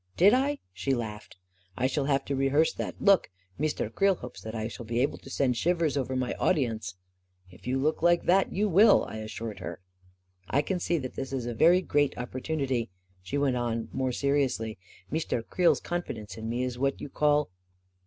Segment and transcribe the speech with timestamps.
[0.17, 1.35] 44 Did I?" she laughed.
[1.77, 3.29] <4 1 shall have to re hearse that look.
[3.59, 6.95] Meestaire Creel hopes that I shall be able to send shivers over my audience
[7.51, 9.79] 1" 44 If you look like that, you will I" I assured her.
[10.49, 12.89] 44 1 can see that this is a very great opportunity,"
[13.21, 14.79] she went on, more seriously."
[15.11, 17.51] Meestaire Creel's confidence in me is what you call